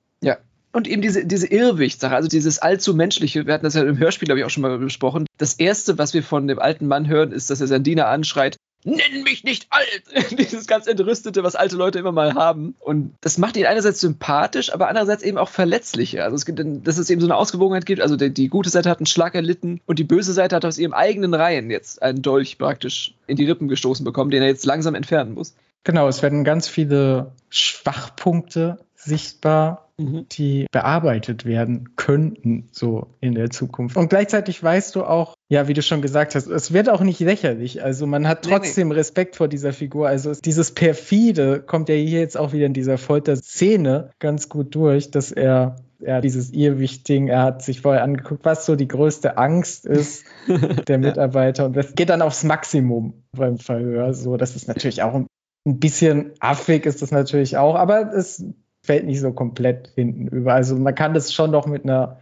[0.75, 4.27] Und eben diese, diese Irrwicht-Sache, also dieses allzu menschliche, wir hatten das ja im Hörspiel,
[4.27, 5.25] glaube ich, auch schon mal besprochen.
[5.39, 8.57] Das Erste, was wir von dem alten Mann hören, ist, dass er seinen Diener anschreit,
[8.83, 10.31] nenn mich nicht alt!
[10.37, 12.75] Dieses ganz Entrüstete, was alte Leute immer mal haben.
[12.81, 16.25] Und das macht ihn einerseits sympathisch, aber andererseits eben auch verletzlicher.
[16.25, 18.01] Also es gibt, dass es eben so eine Ausgewogenheit gibt.
[18.01, 20.79] Also die, die, gute Seite hat einen Schlag erlitten und die böse Seite hat aus
[20.79, 24.67] ihrem eigenen Reihen jetzt einen Dolch praktisch in die Rippen gestoßen bekommen, den er jetzt
[24.67, 25.55] langsam entfernen muss.
[25.85, 30.27] Genau, es werden ganz viele Schwachpunkte sichtbar, mhm.
[30.31, 33.97] die bearbeitet werden könnten, so in der Zukunft.
[33.97, 37.21] Und gleichzeitig weißt du auch, ja, wie du schon gesagt hast, es wird auch nicht
[37.21, 37.83] lächerlich.
[37.83, 39.01] Also man hat trotzdem nee, nee.
[39.01, 40.09] Respekt vor dieser Figur.
[40.09, 45.11] Also dieses Perfide kommt ja hier jetzt auch wieder in dieser Folter-Szene ganz gut durch,
[45.11, 49.87] dass er er dieses Irrwicht-Ding, er hat sich vorher angeguckt, was so die größte Angst
[49.87, 50.25] ist
[50.89, 54.13] der Mitarbeiter und das geht dann aufs Maximum beim Verhör.
[54.13, 55.27] So, das ist natürlich auch ein,
[55.67, 58.45] ein bisschen affig ist das natürlich auch, aber es
[58.85, 60.55] fällt nicht so komplett hinten über.
[60.55, 62.21] Also man kann das schon noch mit einer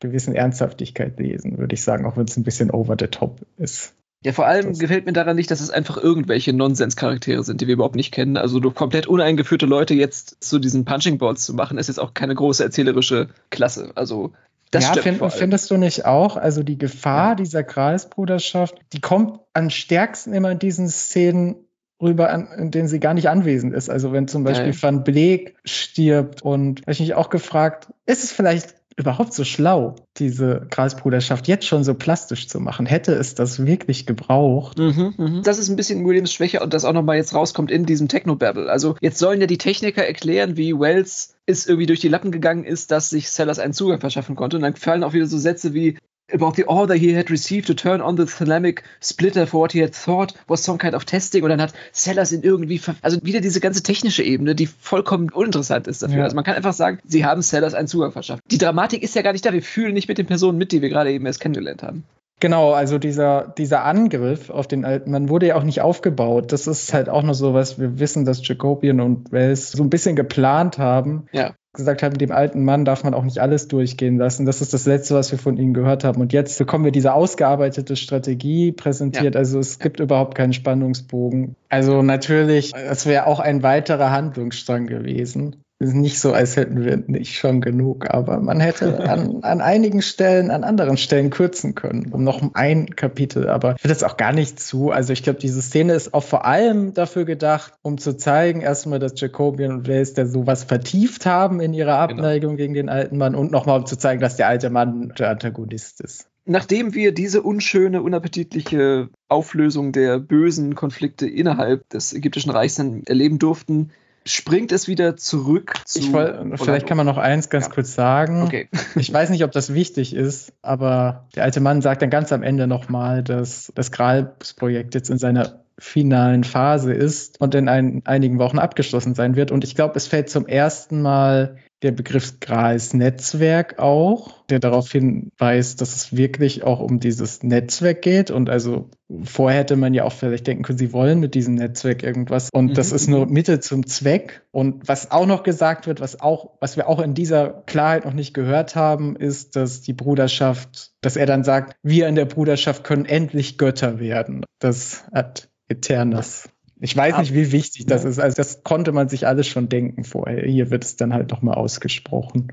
[0.00, 3.94] gewissen Ernsthaftigkeit lesen, würde ich sagen, auch wenn es ein bisschen over the top ist.
[4.24, 7.66] Ja, vor allem das gefällt mir daran nicht, dass es einfach irgendwelche Nonsens-Charaktere sind, die
[7.66, 8.36] wir überhaupt nicht kennen.
[8.36, 12.14] Also durch komplett uneingeführte Leute jetzt zu diesen Punching Balls zu machen, ist jetzt auch
[12.14, 13.90] keine große erzählerische Klasse.
[13.96, 14.32] Also
[14.70, 16.36] das ja, find, findest du nicht auch?
[16.36, 17.34] Also die Gefahr ja.
[17.34, 21.56] dieser Kreisbruderschaft, die kommt am stärksten immer in diesen Szenen
[22.02, 23.88] rüber, an, in denen sie gar nicht anwesend ist.
[23.88, 24.82] Also wenn zum Beispiel ja.
[24.82, 29.96] Van Bleek stirbt und habe ich mich auch gefragt, ist es vielleicht überhaupt so schlau,
[30.18, 32.86] diese Kreisbruderschaft jetzt schon so plastisch zu machen?
[32.86, 34.78] Hätte es das wirklich gebraucht?
[34.78, 35.40] Mhm, mh.
[35.42, 38.68] Das ist ein bisschen Williams Schwäche und das auch nochmal jetzt rauskommt in diesem Technobabble.
[38.68, 42.64] Also jetzt sollen ja die Techniker erklären, wie Wells es irgendwie durch die Lappen gegangen
[42.64, 44.56] ist, dass sich Sellers einen Zugang verschaffen konnte.
[44.56, 45.96] Und dann fallen auch wieder so Sätze wie,
[46.32, 49.82] about the order he had received to turn on the thalamic splitter for what he
[49.82, 53.40] had thought was some kind of testing und dann hat Sellers ihn irgendwie, also wieder
[53.40, 56.18] diese ganze technische Ebene, die vollkommen uninteressant ist dafür.
[56.18, 56.24] Ja.
[56.24, 58.42] Also man kann einfach sagen, sie haben Sellers einen Zugang verschafft.
[58.50, 60.82] Die Dramatik ist ja gar nicht da, wir fühlen nicht mit den Personen mit, die
[60.82, 62.04] wir gerade eben erst kennengelernt haben.
[62.40, 66.50] Genau, also dieser, dieser Angriff auf den alten Mann wurde ja auch nicht aufgebaut.
[66.50, 69.90] Das ist halt auch noch so was, wir wissen, dass Jacobian und Wells so ein
[69.90, 71.26] bisschen geplant haben.
[71.30, 74.44] Ja gesagt haben, dem alten Mann darf man auch nicht alles durchgehen lassen.
[74.44, 76.20] Das ist das Letzte, was wir von ihnen gehört haben.
[76.20, 79.34] Und jetzt bekommen wir diese ausgearbeitete Strategie präsentiert.
[79.34, 79.38] Ja.
[79.38, 81.56] Also es gibt überhaupt keinen Spannungsbogen.
[81.70, 86.96] Also natürlich, es wäre auch ein weiterer Handlungsstrang gewesen ist nicht so, als hätten wir
[86.96, 92.12] nicht schon genug, aber man hätte an, an einigen Stellen, an anderen Stellen kürzen können,
[92.12, 93.48] um noch ein Kapitel.
[93.48, 94.90] Aber ich will das auch gar nicht zu.
[94.90, 98.98] Also ich glaube, diese Szene ist auch vor allem dafür gedacht, um zu zeigen, erstmal,
[98.98, 102.20] dass Jacobian und Blaze da sowas vertieft haben in ihrer genau.
[102.22, 102.62] Abneigung genau.
[102.62, 106.00] gegen den alten Mann und nochmal um zu zeigen, dass der alte Mann der Antagonist
[106.00, 106.28] ist.
[106.44, 113.38] Nachdem wir diese unschöne, unappetitliche Auflösung der bösen Konflikte innerhalb des ägyptischen Reichs dann erleben
[113.38, 113.90] durften,
[114.24, 115.98] springt es wieder zurück zu.
[115.98, 117.72] Ich Wollt, vielleicht kann man noch eins ganz ja.
[117.72, 118.42] kurz sagen.
[118.42, 118.68] Okay.
[118.96, 122.42] ich weiß nicht, ob das wichtig ist, aber der alte Mann sagt dann ganz am
[122.42, 128.38] Ende nochmal, dass das Grals-Projekt jetzt in seiner finalen Phase ist und in ein, einigen
[128.38, 129.50] Wochen abgeschlossen sein wird.
[129.50, 134.90] Und ich glaube, es fällt zum ersten Mal der Begriff Grals Netzwerk auch, der darauf
[134.90, 138.30] hinweist, dass es wirklich auch um dieses Netzwerk geht.
[138.30, 138.88] Und also
[139.24, 142.50] vorher hätte man ja auch vielleicht denken können, sie wollen mit diesem Netzwerk irgendwas.
[142.52, 142.74] Und mhm.
[142.74, 144.42] das ist nur Mittel zum Zweck.
[144.52, 148.14] Und was auch noch gesagt wird, was auch, was wir auch in dieser Klarheit noch
[148.14, 152.84] nicht gehört haben, ist, dass die Bruderschaft, dass er dann sagt, wir in der Bruderschaft
[152.84, 154.44] können endlich Götter werden.
[154.60, 156.48] Das hat Eternas
[156.82, 158.18] ich weiß nicht, wie wichtig das ist.
[158.18, 160.44] Also das konnte man sich alles schon denken vorher.
[160.44, 162.48] Hier wird es dann halt nochmal ausgesprochen.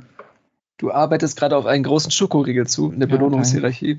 [0.77, 3.97] Du arbeitest gerade auf einen großen Schokoriegel zu in der ja, Belohnungshierarchie.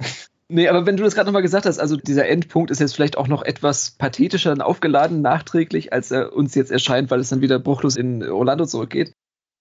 [0.49, 3.19] Nee, aber wenn du das gerade nochmal gesagt hast, also dieser Endpunkt ist jetzt vielleicht
[3.19, 7.40] auch noch etwas pathetischer und aufgeladen nachträglich, als er uns jetzt erscheint, weil es dann
[7.40, 9.12] wieder bruchlos in Orlando zurückgeht.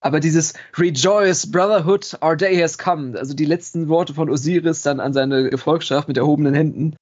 [0.01, 4.99] Aber dieses Rejoice, Brotherhood, our day has come, also die letzten Worte von Osiris dann
[4.99, 6.95] an seine Gefolgschaft mit erhobenen Händen,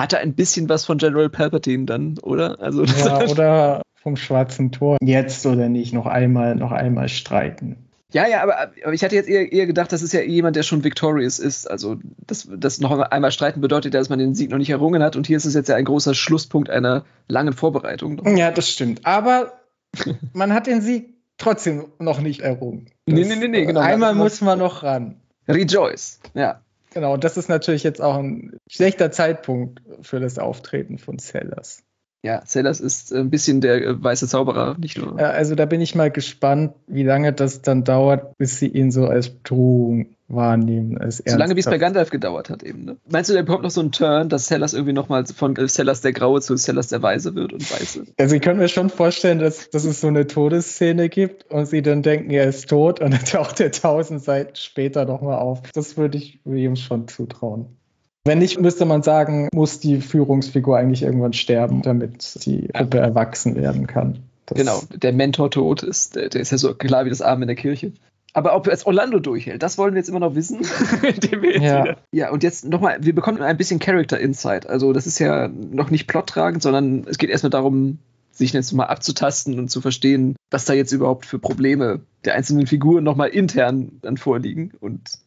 [0.00, 2.60] hatte ein bisschen was von General Palpatine dann, oder?
[2.60, 4.96] Also ja, oder vom Schwarzen Tor.
[5.02, 7.76] Jetzt oder nicht, noch einmal, noch einmal streiten.
[8.12, 10.64] Ja, ja, aber, aber ich hatte jetzt eher, eher, gedacht, das ist ja jemand, der
[10.64, 11.70] schon victorious ist.
[11.70, 15.02] Also das, das noch einmal streiten bedeutet ja, dass man den Sieg noch nicht errungen
[15.02, 15.14] hat.
[15.14, 18.36] Und hier ist es jetzt ja ein großer Schlusspunkt einer langen Vorbereitung.
[18.36, 19.06] Ja, das stimmt.
[19.06, 19.52] Aber
[20.32, 22.86] man hat den Sieg trotzdem noch nicht errungen.
[23.06, 23.80] Das, nee, nee, nee, nee, genau.
[23.80, 25.20] Einmal muss man noch ran.
[25.46, 26.62] Rejoice, ja.
[26.90, 31.82] Genau, das ist natürlich jetzt auch ein schlechter Zeitpunkt für das Auftreten von Sellers.
[32.22, 35.18] Ja, Sellers ist ein bisschen der äh, weiße Zauberer, nicht nur.
[35.18, 39.06] Also da bin ich mal gespannt, wie lange das dann dauert, bis sie ihn so
[39.06, 40.98] als Drohung wahrnehmen.
[40.98, 42.84] Als so lange, wie es bei Gandalf gedauert hat eben.
[42.84, 42.96] Ne?
[43.08, 46.12] Meinst du, der bekommt noch so einen Turn, dass Sellers irgendwie nochmal von Sellers der
[46.12, 48.04] Graue zu Sellers der Weiße wird und Weiße?
[48.18, 51.82] Also ich könnte mir schon vorstellen, dass, dass es so eine Todesszene gibt und sie
[51.82, 55.62] dann denken, er ist tot und dann taucht er tausend Seiten später nochmal auf.
[55.72, 57.76] Das würde ich Williams schon zutrauen.
[58.24, 63.56] Wenn nicht, müsste man sagen, muss die Führungsfigur eigentlich irgendwann sterben, damit die Gruppe erwachsen
[63.56, 64.18] werden kann.
[64.44, 67.40] Das genau, der Mentor tot ist, der, der, ist ja so klar wie das Arm
[67.42, 67.92] in der Kirche.
[68.32, 70.60] Aber ob jetzt Orlando durchhält, das wollen wir jetzt immer noch wissen.
[71.60, 71.96] ja.
[72.12, 74.68] ja, und jetzt nochmal, wir bekommen ein bisschen Character Insight.
[74.68, 77.98] Also das ist ja noch nicht plottragend, sondern es geht erstmal darum,
[78.30, 82.66] sich jetzt mal abzutasten und zu verstehen, was da jetzt überhaupt für Probleme der einzelnen
[82.66, 84.72] Figuren nochmal intern dann vorliegen.
[84.80, 85.19] Und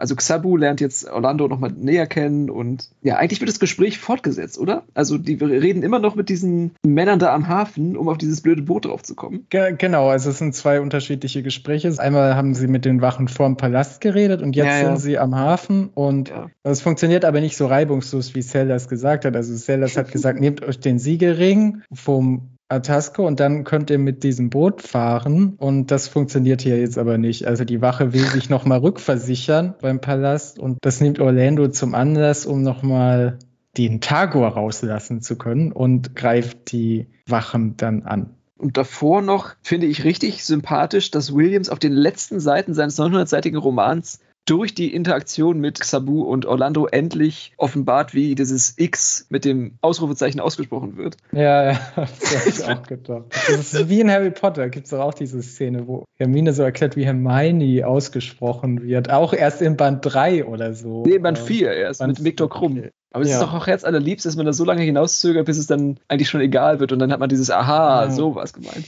[0.00, 4.58] also Xabu lernt jetzt Orlando nochmal näher kennen und ja, eigentlich wird das Gespräch fortgesetzt,
[4.58, 4.84] oder?
[4.94, 8.62] Also die reden immer noch mit diesen Männern da am Hafen, um auf dieses blöde
[8.62, 9.46] Boot draufzukommen.
[9.50, 11.92] Ge genau, also es sind zwei unterschiedliche Gespräche.
[11.98, 14.86] Einmal haben sie mit den Wachen vorm Palast geredet und jetzt ja, ja.
[14.86, 16.32] sind sie am Hafen und
[16.62, 16.82] es ja.
[16.82, 19.36] funktioniert aber nicht so reibungslos, wie Sellers gesagt hat.
[19.36, 24.22] Also Sellers hat gesagt, nehmt euch den Siegelring vom Atasco und dann könnt ihr mit
[24.22, 27.46] diesem Boot fahren und das funktioniert hier jetzt aber nicht.
[27.46, 32.46] Also die Wache will sich nochmal rückversichern beim Palast und das nimmt Orlando zum Anlass,
[32.46, 33.38] um nochmal
[33.76, 38.34] den Tagor rauslassen zu können und greift die Wachen dann an.
[38.56, 43.56] Und davor noch finde ich richtig sympathisch, dass Williams auf den letzten Seiten seines 900-seitigen
[43.56, 49.78] Romans durch die Interaktion mit Sabu und Orlando endlich offenbart, wie dieses X mit dem
[49.80, 51.16] Ausrufezeichen ausgesprochen wird.
[51.32, 53.24] Ja, ja, das habe ich auch gedacht.
[53.30, 56.96] Das ist wie in Harry Potter, gibt es auch diese Szene, wo Hermine so erklärt,
[56.96, 59.10] wie Hermione ausgesprochen wird.
[59.10, 61.04] Auch erst in Band 3 oder so.
[61.06, 62.84] Nee, Band 4 erst, Band mit Viktor Krumm.
[63.12, 63.36] Aber es ja.
[63.36, 66.28] ist doch auch jetzt allerliebst, dass man das so lange hinauszögert, bis es dann eigentlich
[66.28, 68.10] schon egal wird und dann hat man dieses Aha, ja.
[68.10, 68.86] sowas gemeint.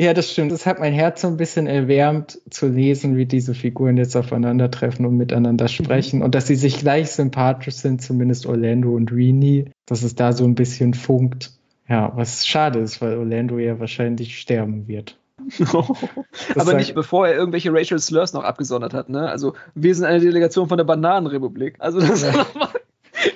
[0.00, 0.50] Ja, das stimmt.
[0.50, 5.04] Das hat mein Herz so ein bisschen erwärmt zu lesen, wie diese Figuren jetzt aufeinandertreffen
[5.04, 5.68] und miteinander mhm.
[5.68, 6.24] sprechen mhm.
[6.24, 10.44] und dass sie sich gleich sympathisch sind, zumindest Orlando und Rini, dass es da so
[10.44, 11.52] ein bisschen funkt.
[11.86, 15.18] Ja, was schade ist, weil Orlando ja wahrscheinlich sterben wird.
[16.56, 19.28] Aber nicht bevor er irgendwelche Racial Slurs noch abgesondert hat, ne?
[19.28, 21.76] Also wir sind eine Delegation von der Bananenrepublik.
[21.78, 22.32] Also das ja.
[22.32, 22.68] nochmal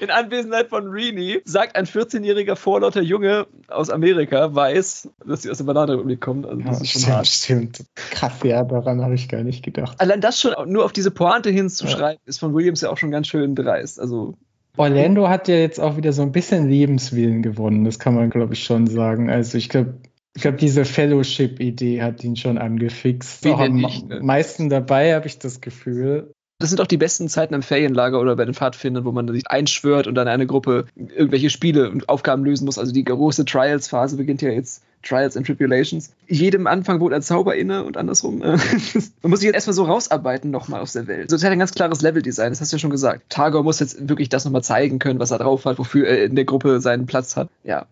[0.00, 5.58] in Anwesenheit von Rini sagt ein 14-jähriger vorlauter Junge aus Amerika, weiß, dass sie aus
[5.58, 6.46] der Bananenrepublik kommt.
[6.46, 7.26] Also das ja, ist schon stimmt, hart.
[7.26, 7.84] stimmt.
[7.94, 10.00] Krass, ja, daran habe ich gar nicht gedacht.
[10.00, 12.28] Allein das schon nur auf diese Pointe hinzuschreiben, ja.
[12.28, 14.00] ist von Williams ja auch schon ganz schön dreist.
[14.00, 14.34] Also
[14.76, 18.54] Orlando hat ja jetzt auch wieder so ein bisschen Lebenswillen gewonnen, das kann man, glaube
[18.54, 19.30] ich, schon sagen.
[19.30, 19.94] Also ich glaube,
[20.36, 23.46] ich glaube, diese Fellowship-Idee hat ihn schon angefixt.
[23.46, 24.20] Auch am nicht, ne?
[24.20, 26.32] meisten dabei, habe ich das Gefühl.
[26.64, 29.46] Das sind auch die besten Zeiten im Ferienlager oder bei den Pfadfindern, wo man sich
[29.46, 32.78] einschwört und dann eine Gruppe irgendwelche Spiele und Aufgaben lösen muss.
[32.78, 34.82] Also die große Trials-Phase beginnt ja jetzt.
[35.02, 36.14] Trials and Tribulations.
[36.26, 38.40] Jedem Anfang wurde ein Zauber inne und andersrum.
[38.40, 38.56] Äh,
[39.22, 41.28] man muss sich jetzt erstmal so rausarbeiten nochmal aus der Welt.
[41.28, 43.24] So, es hat ein ganz klares Level-Design, das hast du ja schon gesagt.
[43.28, 46.34] Targor muss jetzt wirklich das nochmal zeigen können, was er drauf hat, wofür er in
[46.34, 47.50] der Gruppe seinen Platz hat.
[47.62, 47.84] Ja.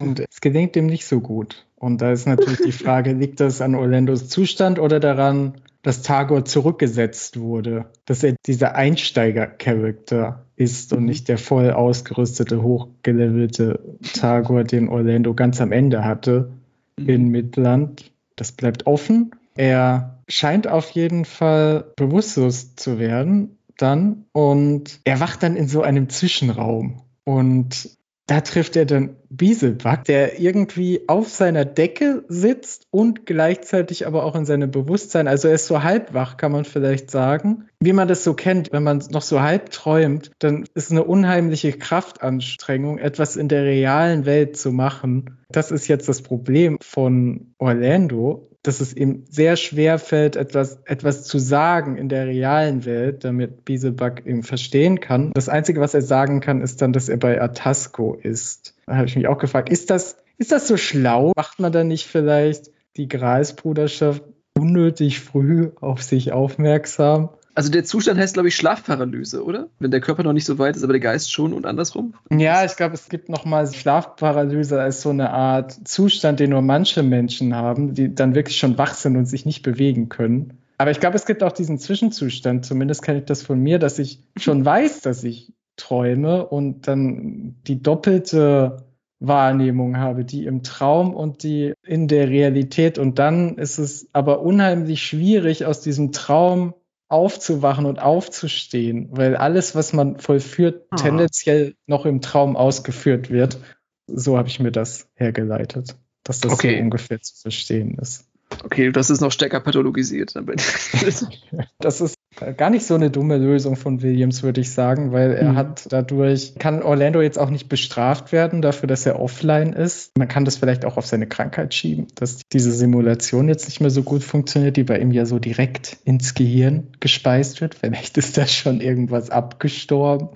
[0.00, 1.66] Und es gelingt ihm nicht so gut.
[1.76, 5.52] Und da ist natürlich die Frage, liegt das an Orlandos Zustand oder daran,
[5.84, 11.06] dass Tagor zurückgesetzt wurde, dass er dieser Einsteiger-Charakter ist und mhm.
[11.06, 13.78] nicht der voll ausgerüstete, hochgelevelte
[14.14, 16.50] Tagor, den Orlando ganz am Ende hatte
[16.98, 17.08] mhm.
[17.08, 18.10] in Midland.
[18.34, 19.32] Das bleibt offen.
[19.56, 25.82] Er scheint auf jeden Fall bewusstlos zu werden dann und er wacht dann in so
[25.82, 27.90] einem Zwischenraum und
[28.26, 34.34] da trifft er dann Bieselback, der irgendwie auf seiner Decke sitzt und gleichzeitig aber auch
[34.34, 35.28] in seinem Bewusstsein.
[35.28, 37.68] Also er ist so halbwach, kann man vielleicht sagen.
[37.80, 41.72] Wie man das so kennt, wenn man noch so halb träumt, dann ist eine unheimliche
[41.72, 45.38] Kraftanstrengung, etwas in der realen Welt zu machen.
[45.50, 51.24] Das ist jetzt das Problem von Orlando dass es ihm sehr schwer fällt, etwas, etwas
[51.24, 55.30] zu sagen in der realen Welt, damit Biesebuck ihn verstehen kann.
[55.34, 58.74] Das Einzige, was er sagen kann, ist dann, dass er bei Atasco ist.
[58.86, 61.32] Da habe ich mich auch gefragt, ist das, ist das so schlau?
[61.36, 64.22] Macht man da nicht vielleicht die Gralsbruderschaft
[64.56, 67.28] unnötig früh auf sich aufmerksam?
[67.54, 69.68] Also der Zustand heißt, glaube ich, Schlafparalyse, oder?
[69.78, 72.14] Wenn der Körper noch nicht so weit ist, aber der Geist schon und andersrum?
[72.30, 77.02] Ja, ich glaube, es gibt nochmal Schlafparalyse als so eine Art Zustand, den nur manche
[77.02, 80.58] Menschen haben, die dann wirklich schon wach sind und sich nicht bewegen können.
[80.78, 83.98] Aber ich glaube, es gibt auch diesen Zwischenzustand, zumindest kenne ich das von mir, dass
[83.98, 88.84] ich schon weiß, dass ich träume und dann die doppelte
[89.20, 92.98] Wahrnehmung habe, die im Traum und die in der Realität.
[92.98, 96.74] Und dann ist es aber unheimlich schwierig, aus diesem Traum
[97.08, 100.96] aufzuwachen und aufzustehen, weil alles, was man vollführt, ah.
[100.96, 103.58] tendenziell noch im Traum ausgeführt wird.
[104.06, 106.76] So habe ich mir das hergeleitet, dass das okay.
[106.76, 108.28] so ungefähr zu verstehen ist.
[108.62, 110.34] Okay, das ist noch stärker pathologisiert.
[111.78, 112.14] das ist
[112.56, 115.56] gar nicht so eine dumme Lösung von Williams, würde ich sagen, weil er mhm.
[115.56, 120.16] hat dadurch, kann Orlando jetzt auch nicht bestraft werden dafür, dass er offline ist.
[120.18, 123.90] Man kann das vielleicht auch auf seine Krankheit schieben, dass diese Simulation jetzt nicht mehr
[123.90, 127.74] so gut funktioniert, die bei ihm ja so direkt ins Gehirn gespeist wird.
[127.74, 130.28] Vielleicht ist da schon irgendwas abgestorben.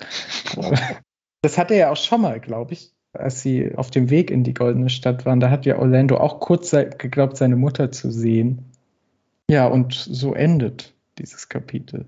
[1.42, 4.44] das hatte er ja auch schon mal, glaube ich als sie auf dem Weg in
[4.44, 8.64] die Goldene Stadt waren, da hat ja Orlando auch kurz geglaubt, seine Mutter zu sehen.
[9.51, 12.07] Ja, und so endet dieses Kapitel.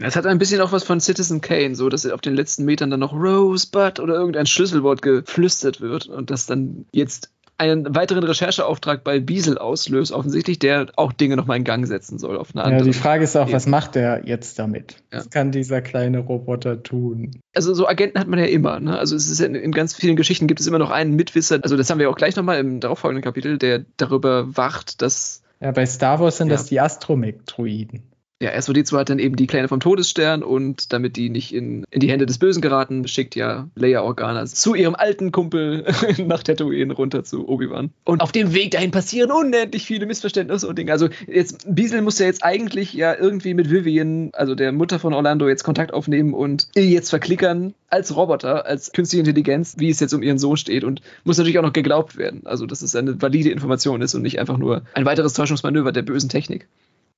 [0.00, 2.90] Es hat ein bisschen auch was von Citizen Kane, so dass auf den letzten Metern
[2.90, 9.02] dann noch Rosebud oder irgendein Schlüsselwort geflüstert wird und das dann jetzt einen weiteren Rechercheauftrag
[9.02, 12.38] bei Biesel auslöst, offensichtlich, der auch Dinge nochmal in Gang setzen soll.
[12.38, 13.56] Auf eine andere ja, die Frage ist auch, Ebene.
[13.56, 14.96] was macht er jetzt damit?
[15.12, 15.18] Ja.
[15.18, 17.32] Was kann dieser kleine Roboter tun?
[17.54, 18.78] Also so Agenten hat man ja immer.
[18.78, 18.96] Ne?
[18.96, 21.58] Also es ist ja in, in, ganz vielen Geschichten gibt es immer noch einen Mitwisser.
[21.62, 25.72] Also das haben wir auch gleich nochmal im darauffolgenden Kapitel, der darüber wacht, dass ja,
[25.72, 26.54] bei Star Wars sind ja.
[26.54, 28.04] das die Astromech-Druiden
[28.40, 31.98] ja, R2D2 hat dann eben die Pläne vom Todesstern und damit die nicht in, in
[31.98, 35.84] die Hände des Bösen geraten, schickt ja Leia Organa zu ihrem alten Kumpel
[36.24, 37.90] nach Tatooine runter zu Obi-Wan.
[38.04, 40.92] Und auf dem Weg dahin passieren unendlich viele Missverständnisse und Dinge.
[40.92, 45.14] Also jetzt, Biesel muss ja jetzt eigentlich ja irgendwie mit Vivian, also der Mutter von
[45.14, 49.98] Orlando, jetzt Kontakt aufnehmen und ihr jetzt verklickern als Roboter, als künstliche Intelligenz, wie es
[49.98, 52.42] jetzt um ihren Sohn steht und muss natürlich auch noch geglaubt werden.
[52.44, 56.02] Also, dass es eine valide Information ist und nicht einfach nur ein weiteres Täuschungsmanöver der
[56.02, 56.68] bösen Technik.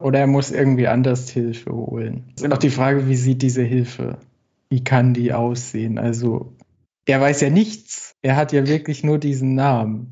[0.00, 2.32] Oder er muss irgendwie anders Hilfe holen.
[2.34, 4.18] Es ist auch die Frage, wie sieht diese Hilfe?
[4.70, 5.98] Wie kann die aussehen?
[5.98, 6.54] Also,
[7.04, 8.16] er weiß ja nichts.
[8.22, 10.10] Er hat ja wirklich nur diesen Namen.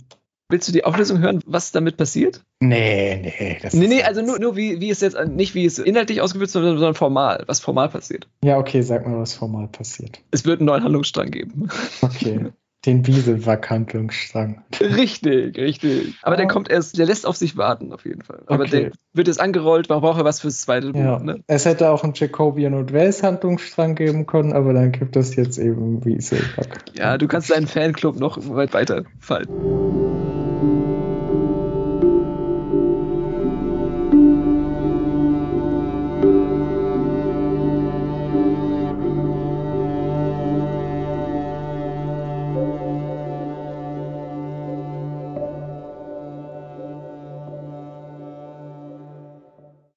[0.50, 2.42] Willst du die Auflösung hören, was damit passiert?
[2.60, 3.58] Nee, nee.
[3.60, 6.54] Das nee, nee, also nur, nur wie, wie es jetzt, nicht wie es inhaltlich ausgeführt
[6.54, 8.28] wird, sondern formal, was formal passiert.
[8.42, 10.20] Ja, okay, sag mal, was formal passiert.
[10.30, 11.68] Es wird einen neuen Handlungsstrang geben.
[12.02, 12.46] Okay.
[12.86, 14.62] Den Wieselwackantlungsstrang.
[14.80, 16.14] Richtig, richtig.
[16.22, 18.42] Aber der kommt erst, der lässt auf sich warten, auf jeden Fall.
[18.46, 18.70] Aber okay.
[18.70, 21.00] der wird jetzt angerollt, man braucht ja was fürs zweite Buch.
[21.00, 21.18] Ja.
[21.18, 21.42] Ne?
[21.48, 25.58] Es hätte auch einen Jacobian und Wells Handlungsstrang geben können, aber dann gibt es jetzt
[25.58, 26.84] eben Wieselwack.
[26.96, 30.27] Ja, du kannst deinen Fanclub noch weit weiter falten.